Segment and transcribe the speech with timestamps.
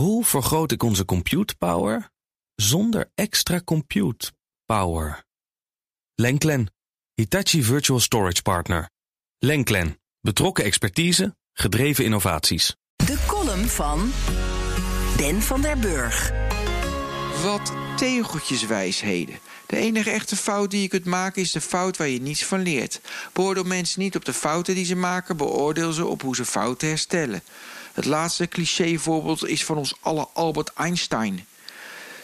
[0.00, 2.10] Hoe vergroot ik onze compute power
[2.54, 4.32] zonder extra compute
[4.64, 5.24] power?
[6.14, 6.72] Lenklen,
[7.14, 8.90] Hitachi Virtual Storage Partner.
[9.38, 12.76] Lenklen, betrokken expertise, gedreven innovaties.
[12.96, 14.12] De column van
[15.16, 16.32] Ben van der Burg.
[17.42, 19.38] Wat tegeltjeswijsheden.
[19.66, 22.62] De enige echte fout die je kunt maken is de fout waar je niets van
[22.62, 23.00] leert.
[23.32, 26.88] Beoordeel mensen niet op de fouten die ze maken, beoordeel ze op hoe ze fouten
[26.88, 27.42] herstellen.
[28.00, 31.46] Het laatste clichévoorbeeld is van ons alle Albert Einstein.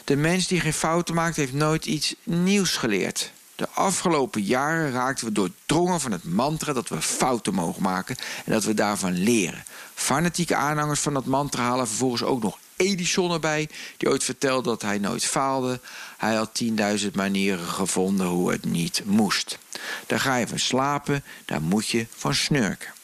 [0.05, 3.33] De mens die geen fouten maakt, heeft nooit iets nieuws geleerd.
[3.55, 8.53] De afgelopen jaren raakten we doordrongen van het mantra dat we fouten mogen maken en
[8.53, 9.65] dat we daarvan leren.
[9.95, 14.83] Fanatieke aanhangers van dat mantra halen vervolgens ook nog Edison erbij, die ooit vertelde dat
[14.83, 15.81] hij nooit faalde.
[16.17, 16.63] Hij had
[17.01, 19.59] 10.000 manieren gevonden hoe het niet moest.
[20.07, 22.96] Daar ga je van slapen, daar moet je van snurken.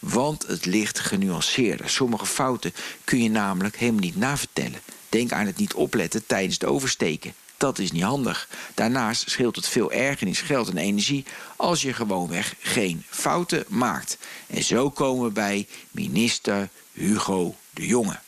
[0.00, 1.90] Want het ligt genuanceerder.
[1.90, 2.72] Sommige fouten
[3.04, 4.80] kun je namelijk helemaal niet navertellen.
[5.08, 7.34] Denk aan het niet opletten tijdens het oversteken.
[7.56, 8.48] Dat is niet handig.
[8.74, 11.24] Daarnaast scheelt het veel ergernis, geld en energie
[11.56, 14.18] als je gewoonweg geen fouten maakt.
[14.46, 18.18] En zo komen we bij minister Hugo de Jonge.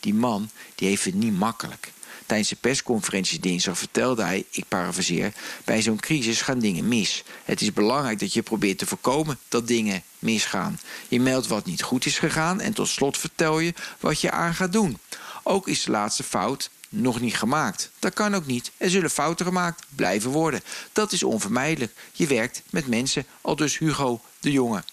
[0.00, 1.92] Die man die heeft het niet makkelijk.
[2.26, 5.32] Tijdens de persconferentie dinsdag vertelde hij, ik parafraseer,
[5.64, 7.24] bij zo'n crisis gaan dingen mis.
[7.44, 10.80] Het is belangrijk dat je probeert te voorkomen dat dingen misgaan.
[11.08, 14.54] Je meldt wat niet goed is gegaan en tot slot vertel je wat je aan
[14.54, 14.98] gaat doen.
[15.42, 17.90] Ook is de laatste fout nog niet gemaakt.
[17.98, 18.70] Dat kan ook niet.
[18.76, 20.62] Er zullen fouten gemaakt blijven worden.
[20.92, 21.92] Dat is onvermijdelijk.
[22.12, 24.84] Je werkt met mensen, al dus Hugo de Jonge.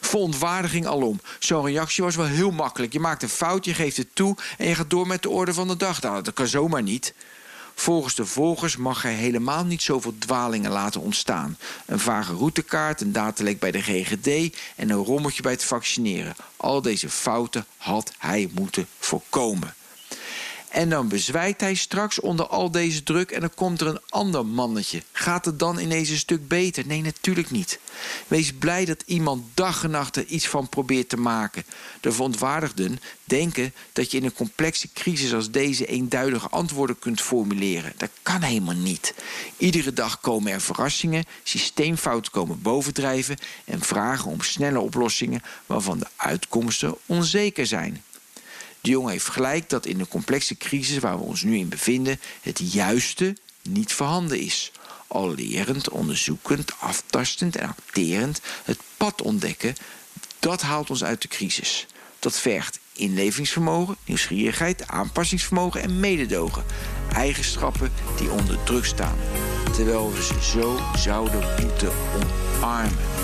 [0.00, 1.20] Verontwaardiging alom.
[1.38, 2.92] Zo'n reactie was wel heel makkelijk.
[2.92, 5.54] Je maakt een fout, je geeft het toe en je gaat door met de orde
[5.54, 6.00] van de dag.
[6.00, 7.14] Nou, dat kan zomaar niet.
[7.74, 11.58] Volgens de volgers mag hij helemaal niet zoveel dwalingen laten ontstaan.
[11.86, 16.36] Een vage routekaart, een datalek bij de GGD en een rommeltje bij het vaccineren.
[16.56, 19.74] Al deze fouten had hij moeten voorkomen.
[20.74, 24.46] En dan bezwijkt hij straks onder al deze druk en dan komt er een ander
[24.46, 25.02] mannetje.
[25.12, 26.86] Gaat het dan ineens een stuk beter?
[26.86, 27.78] Nee, natuurlijk niet.
[28.26, 31.64] Wees blij dat iemand dag en nacht er iets van probeert te maken.
[32.00, 37.92] De verontwaardigden denken dat je in een complexe crisis als deze eenduidige antwoorden kunt formuleren.
[37.96, 39.14] Dat kan helemaal niet.
[39.56, 46.06] Iedere dag komen er verrassingen, systeemfouten komen bovendrijven en vragen om snelle oplossingen waarvan de
[46.16, 48.02] uitkomsten onzeker zijn.
[48.84, 52.20] De jongen heeft gelijk dat in de complexe crisis waar we ons nu in bevinden,
[52.40, 54.72] het juiste niet voorhanden is.
[55.06, 59.74] Al lerend, onderzoekend, aftastend en acterend het pad ontdekken,
[60.38, 61.86] dat haalt ons uit de crisis.
[62.18, 66.64] Dat vergt inlevingsvermogen, nieuwsgierigheid, aanpassingsvermogen en mededogen.
[67.12, 69.16] Eigenschappen die onder druk staan.
[69.72, 71.92] Terwijl we ze zo zouden moeten
[72.56, 73.23] omarmen.